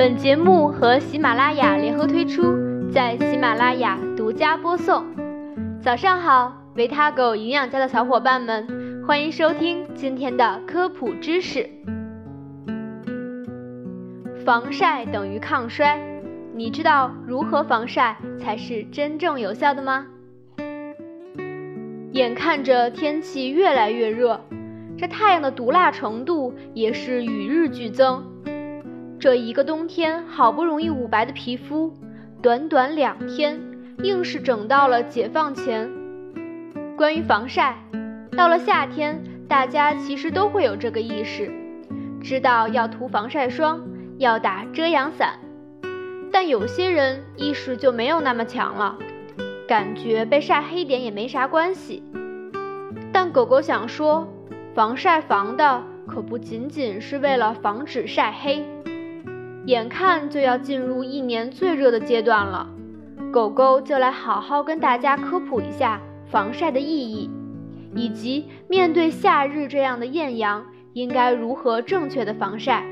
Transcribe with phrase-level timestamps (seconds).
[0.00, 2.56] 本节目和喜马拉雅联合推出，
[2.90, 5.04] 在喜马拉雅独家播送。
[5.82, 8.66] 早上好，维他狗营养家的小伙伴们，
[9.06, 11.68] 欢迎收听今天的科普知识。
[14.42, 16.00] 防晒等于抗衰，
[16.54, 20.06] 你知道如何防晒才是真正有效的吗？
[22.12, 24.40] 眼看着天气越来越热，
[24.96, 28.29] 这太阳的毒辣程度也是与日俱增。
[29.20, 31.92] 这一个冬天好不容易捂白的皮肤，
[32.40, 33.60] 短短两天，
[34.02, 35.90] 硬是整到了解放前。
[36.96, 37.76] 关于防晒，
[38.34, 41.52] 到了夏天，大家其实都会有这个意识，
[42.22, 43.82] 知道要涂防晒霜，
[44.16, 45.38] 要打遮阳伞。
[46.32, 48.96] 但有些人意识就没有那么强了。
[49.68, 52.02] 感觉被晒黑点也没啥关系，
[53.12, 54.26] 但狗狗想说，
[54.74, 58.64] 防晒防的可不仅仅是为了防止晒黑。
[59.66, 62.68] 眼看就要进入一年最热的阶段了，
[63.30, 67.30] 狗狗就来好好跟大家科普一下防晒的意义，
[67.94, 72.84] 以及面对夏日这样的艳阳，应该如何正确的防晒。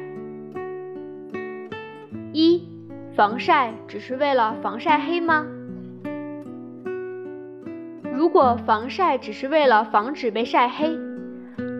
[2.32, 2.68] 一，
[3.16, 5.46] 防晒只是为了防晒黑吗？
[8.12, 10.96] 如果防晒只是为了防止被晒黑，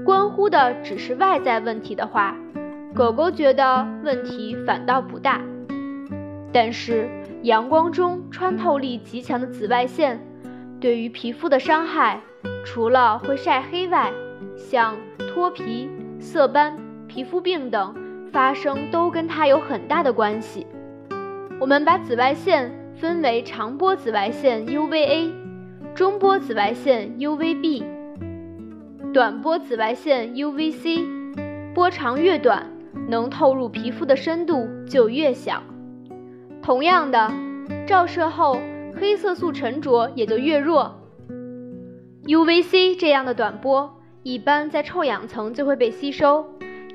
[0.05, 2.35] 关乎的只是外在问题的话，
[2.99, 5.41] 狗狗觉得问题反倒不大。
[6.53, 7.09] 但是
[7.45, 10.21] 阳光中穿透力极强的紫外线，
[10.81, 12.21] 对于皮肤的伤害，
[12.65, 14.11] 除了会晒黑外，
[14.57, 14.97] 像
[15.29, 17.95] 脱皮、色斑、皮肤病等
[18.33, 20.67] 发生都跟它有很大的关系。
[21.61, 25.31] 我们把紫外线分为长波紫外线 UVA。
[25.95, 27.85] 中波紫外线 UVB，
[29.13, 31.05] 短波紫外线 UVC，
[31.75, 32.65] 波长越短，
[33.07, 35.63] 能透入皮肤的深度就越小。
[36.63, 37.31] 同样的，
[37.87, 38.59] 照射后
[38.99, 41.01] 黑色素沉着也就越弱。
[42.25, 46.47] UVC 这样的短波，一般在臭氧层就会被吸收，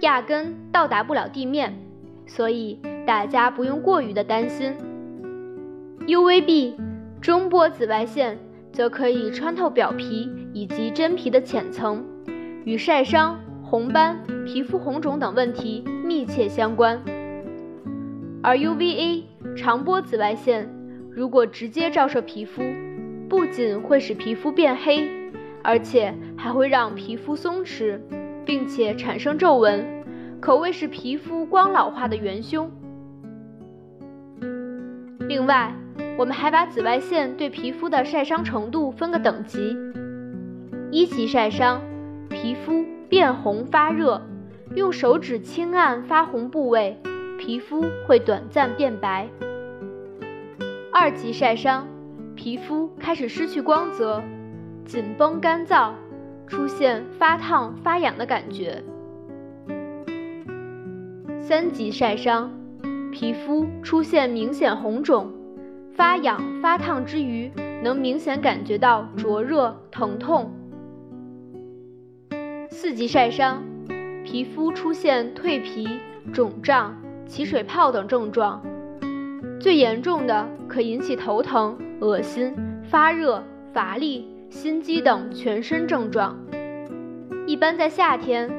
[0.02, 1.80] 压根到达不了地面，
[2.26, 4.74] 所以大家不用过于的担心。
[6.08, 6.74] UVB，
[7.22, 8.40] 中波紫外线。
[8.74, 12.04] 则可以穿透表皮以及真皮的浅层，
[12.66, 14.18] 与晒伤、红斑、
[14.48, 17.02] 皮肤红肿等问题密切相关。
[18.42, 19.24] 而 UVA
[19.56, 20.70] 长波紫外线
[21.10, 22.62] 如果直接照射皮肤，
[23.30, 25.08] 不仅会使皮肤变黑，
[25.64, 28.00] 而且还会让皮肤松弛，
[28.46, 29.86] 并且产生皱纹，
[30.42, 32.70] 可谓是皮肤光老化的元凶。
[35.30, 35.74] 另外，
[36.18, 39.78] 我们还把紫外线对皮肤的晒伤程度分个等级：
[40.92, 41.82] 一级晒伤，
[42.30, 44.22] 皮肤变红发热，
[44.76, 46.98] 用手指轻按发红部位，
[47.38, 49.28] 皮肤会短暂变白；
[50.92, 51.88] 二级晒伤，
[52.36, 54.24] 皮肤开始失去光泽，
[54.86, 55.92] 紧绷干燥，
[56.48, 58.82] 出现发烫发痒的感觉；
[61.40, 62.52] 三级晒伤，
[63.12, 65.32] 皮肤出现明显红肿。
[65.96, 67.52] 发痒发烫之余，
[67.84, 70.52] 能明显感觉到灼热疼痛。
[72.72, 73.64] 四级晒伤，
[74.34, 75.88] 皮肤出现蜕皮、
[76.34, 78.60] 肿胀、起水泡等症状，
[79.60, 82.52] 最严重的可引起头疼、恶心、
[82.90, 86.36] 发热、乏力、心悸等全身症状。
[87.46, 88.50] 一般在夏天，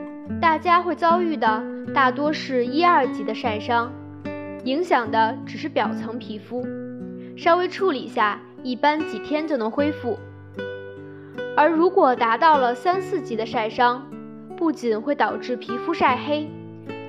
[0.41, 1.61] 大家会遭遇的
[1.93, 3.93] 大多是一二级的晒伤，
[4.63, 6.65] 影响的只是表层皮肤。
[7.37, 10.17] 稍微处理下，一般几天就能恢复。
[11.57, 14.07] 而如果达到了三四级的晒伤，
[14.57, 16.49] 不仅会导致皮肤晒黑，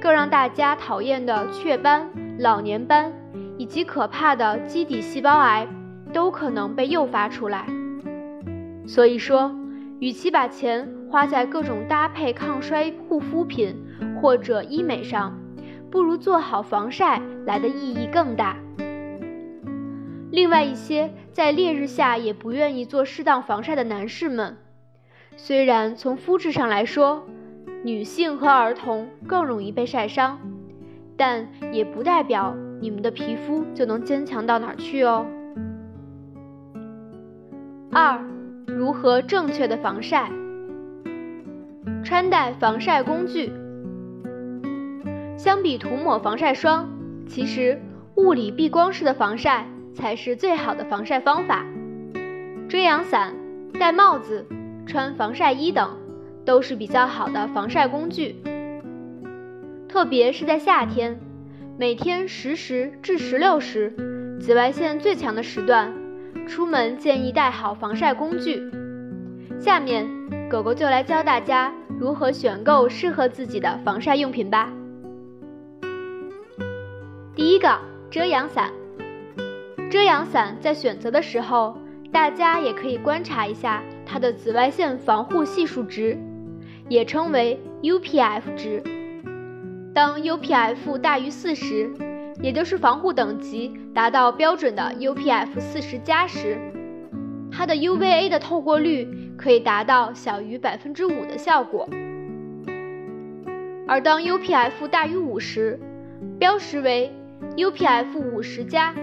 [0.02, 3.12] 更让大家讨厌的雀斑、老年斑
[3.58, 5.68] 以及可怕的基底细胞癌
[6.12, 7.68] 都可能被诱发出来。
[8.88, 9.56] 所以说，
[10.00, 13.76] 与其把钱花在各种搭配抗衰护肤品
[14.22, 15.38] 或者医美上，
[15.90, 18.58] 不如做好防晒来的意义更大。
[20.32, 24.58] 另外一些在烈日下也不愿意做适当防晒的男士们，
[25.38, 27.26] 虽然从肤质上来说，
[27.86, 30.40] 女性和儿童更容易被晒伤，
[31.16, 35.28] 但也不代表你们的皮肤就能坚强到哪儿去哦。
[37.92, 38.20] 二，
[38.66, 40.32] 如何正确的防晒？
[42.04, 43.52] 穿戴防晒工具。
[45.38, 46.90] 相比涂抹防晒霜，
[47.28, 47.80] 其实
[48.16, 49.68] 物理避光式的防晒。
[49.94, 51.66] 才是最好的防晒方法。
[52.68, 53.34] 遮阳伞、
[53.80, 54.46] 戴帽子、
[54.86, 55.90] 穿防晒衣等，
[56.46, 58.36] 都是比较好的防晒工具。
[59.90, 61.20] 特别是在夏天，
[61.78, 63.94] 每天十时至十六时，
[64.40, 65.92] 紫外线最强的时段，
[66.48, 68.62] 出门建议带好防晒工具。
[69.60, 70.06] 下面，
[70.50, 74.70] 狗狗就来教大家如何选购适合自己的防晒用品吧。
[77.34, 77.80] 第一个，
[78.12, 78.72] 遮阳伞。
[79.90, 81.78] 遮阳伞在选择的时候，
[82.12, 86.18] 大家也可以观察一下它的紫外线防护系数值，
[86.88, 88.82] 也称为 UPF 值。
[89.94, 91.90] 当 UPF 大于四十，
[92.42, 96.58] 也就是防护等级达到标准的 UPF 四十加时，
[97.52, 101.88] 它的 UVA 的透过率可以达到小于百分之五的效果。
[103.88, 105.80] 而当 UPF 大于五十，
[106.38, 107.14] 标识为
[107.56, 108.94] UPF 五十加，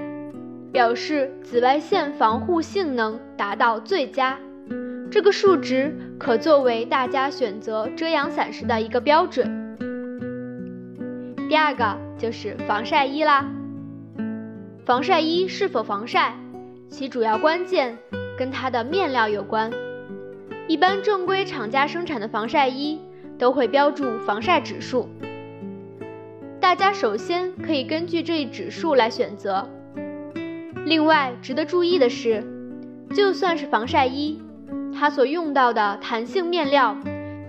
[0.70, 4.38] 表示紫外线防护性能达到最佳。
[5.10, 5.94] 这个数值
[6.24, 9.76] 可作为大家选择遮阳伞时的一个标准。
[11.48, 13.50] 第二个就是防晒衣啦。
[14.86, 16.36] 防晒衣是否防晒，
[16.88, 17.98] 其主要关键
[18.38, 19.68] 跟它的面料有关。
[20.68, 23.00] 一般正规厂家生产的防晒衣
[23.36, 25.08] 都会标注防晒指数，
[26.60, 29.68] 大家首先可以根据这一指数来选择。
[30.86, 32.44] 另外值得注意的是，
[33.12, 34.40] 就算是防晒衣，
[35.02, 36.96] 它所用到的弹性面料，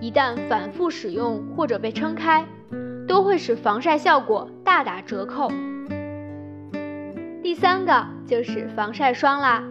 [0.00, 2.44] 一旦反复使用或者被撑开。
[3.06, 5.52] 都会使防晒效果大打折扣。
[7.44, 9.62] 第三个就是防晒霜啦，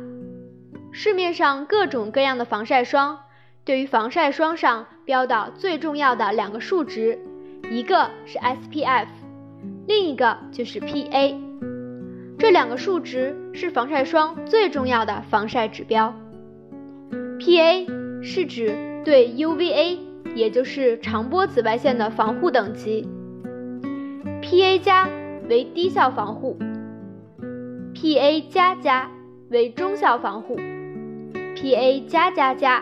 [0.94, 3.20] 市面上各种各样的防晒霜，
[3.66, 7.20] 对于防晒霜上标的最重要的两个数值，
[7.70, 9.08] 一个是 SPF，
[9.88, 11.36] 另一个就是 PA，
[12.40, 16.16] 这两个数值是防晒霜最重要的防晒指标。
[17.46, 18.74] PA 是指
[19.04, 19.98] 对 UVA，
[20.34, 23.06] 也就是长波紫外线的防护等级。
[24.42, 25.10] PA 加
[25.50, 26.58] 为低效防护
[27.94, 29.12] ，PA 加加
[29.50, 30.56] 为中效防护
[31.58, 32.82] ，PA 加加加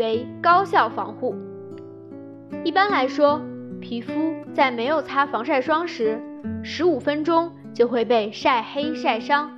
[0.00, 1.36] 为高效防护。
[2.64, 3.40] 一般来说，
[3.80, 6.20] 皮肤在没有擦防晒霜时，
[6.64, 9.56] 十五分钟就会被晒黑晒伤。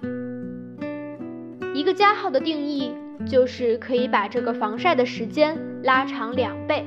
[1.75, 2.92] 一个加号的定义
[3.28, 6.84] 就是可以把这个防晒的时间拉长两倍，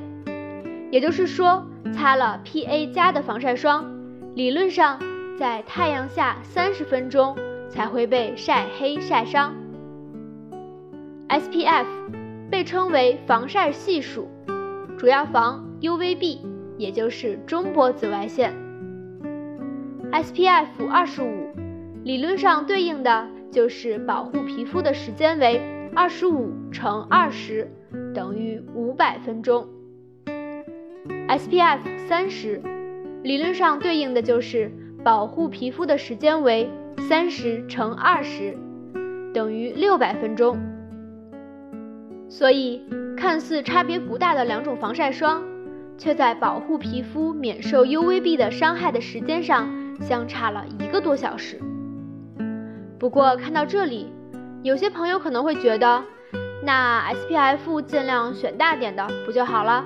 [0.90, 3.86] 也就是说，擦了 PA 加的防晒霜。
[4.34, 5.00] 理论上，
[5.38, 7.38] 在太阳下三十分钟
[7.70, 9.54] 才会被晒黑晒伤。
[11.30, 11.86] SPF
[12.50, 14.28] 被称为防晒系数，
[14.98, 16.40] 主要防 UVB，
[16.78, 18.54] 也就是中波紫外线。
[20.12, 21.54] SPF 二十五，
[22.04, 25.62] 理论上对应的就是保护皮肤的时间为
[25.94, 27.70] 二十五乘二十，
[28.14, 29.68] 等于五百分钟。
[31.28, 32.62] SPF 三十。
[33.24, 34.72] 理论上对应的就是
[35.04, 36.70] 保护皮肤的时间为
[37.10, 38.58] 三十乘二十，
[39.34, 40.58] 等于六百分钟。
[42.30, 42.82] 所以，
[43.18, 45.44] 看似差别不大的两种防晒霜，
[45.98, 51.60] 却在保护皮肤免受 UVB 的伤害的时间上相差了一个多小时。
[52.98, 54.08] 不过看到这里，
[54.64, 56.04] 有些朋友可能会觉得，
[56.64, 59.86] 那 SPF 尽量选大点的不就好了？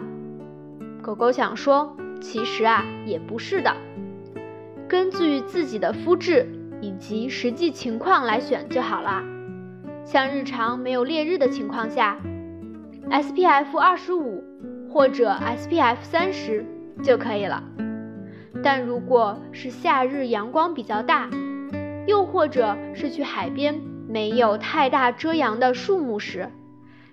[1.02, 1.96] 狗狗想说。
[2.22, 3.76] 其实啊，也不是的，
[4.88, 6.48] 根据自己的肤质
[6.82, 9.22] 以及实际情况来选就好了。
[10.06, 12.18] 像日常没有烈日的情况下
[13.12, 14.44] ，SPF 二十五
[14.90, 16.66] 或者 SPF 三十
[17.04, 17.62] 就可以了。
[18.64, 21.30] 但如果是夏日阳光比较大，
[22.08, 26.50] 又或者是去海边没有太大遮阳的树木时，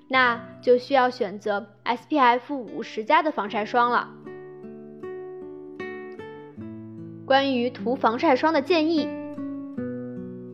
[0.08, 4.11] 那就需要选择 SPF 五十加的防晒霜了。
[7.25, 9.08] 关于涂防晒霜的建议，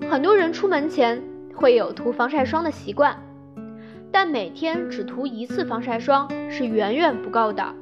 [0.08, 1.22] 很多人出门前
[1.54, 3.20] 会有涂防晒霜的习惯，
[4.12, 7.74] 但每天只涂一次防晒霜是远远不够的。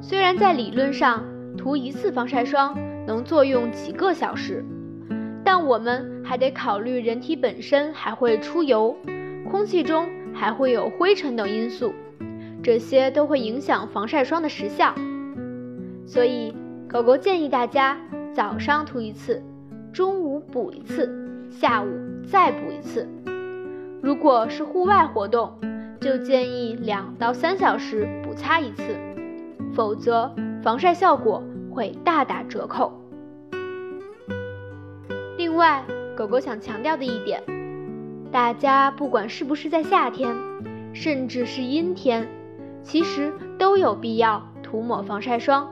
[0.00, 1.24] 虽然在理论上
[1.56, 4.64] 涂一次防晒霜能作用几个小时，
[5.46, 8.96] 但我们还得考虑人体本身还会出油，
[9.48, 11.94] 空气中还会有灰尘等因素，
[12.62, 14.92] 这些都会影响防晒霜的时效，
[16.04, 16.54] 所以。
[16.88, 17.98] 狗狗建议大家
[18.32, 19.42] 早上涂一次，
[19.92, 21.10] 中午补一次，
[21.50, 21.88] 下午
[22.24, 23.06] 再补一次。
[24.00, 25.52] 如果是户外活动，
[26.00, 28.96] 就建议两到三小时补擦一次，
[29.74, 32.92] 否则防晒效果会大打折扣。
[35.56, 35.82] 另外，
[36.14, 37.42] 狗狗想强调的一点，
[38.30, 40.36] 大家不管是不是在夏天，
[40.92, 42.28] 甚至是阴天，
[42.82, 45.66] 其实都有必要涂抹防晒霜。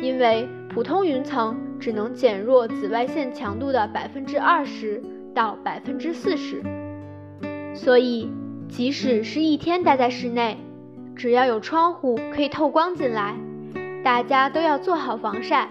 [0.00, 5.02] 因为普通云层只能减弱紫外线强度的百分之二十
[5.34, 6.62] 到百分之四十。
[7.74, 8.30] 所以，
[8.68, 10.56] 即使是一天待在室内，
[11.16, 13.34] 只要有窗户可以透光进来，
[14.04, 15.68] 大家都要做好防晒，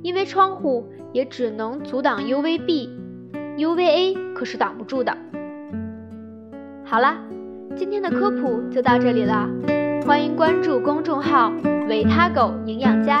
[0.00, 5.16] 因为窗户也只能阻挡 UVB，UVA 可是挡不住的。
[6.84, 7.16] 好啦，
[7.76, 9.48] 今天的科普就到这里了，
[10.04, 11.52] 欢迎关注公众号
[11.88, 13.20] “维他狗营养家”，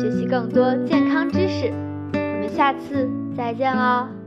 [0.00, 1.70] 学习更多健康知识。
[2.14, 3.06] 我们下次
[3.36, 4.17] 再见喽！